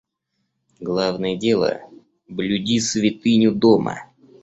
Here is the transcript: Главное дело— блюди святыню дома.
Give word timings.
Главное 0.79 1.35
дело— 1.37 1.79
блюди 2.27 2.79
святыню 2.79 3.51
дома. 3.53 4.07